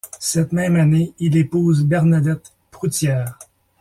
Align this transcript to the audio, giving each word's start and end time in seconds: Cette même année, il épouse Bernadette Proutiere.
Cette 0.19 0.51
même 0.51 0.77
année, 0.77 1.13
il 1.19 1.37
épouse 1.37 1.85
Bernadette 1.85 2.51
Proutiere. 2.71 3.37